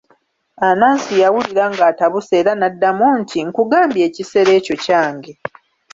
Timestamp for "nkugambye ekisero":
3.47-4.49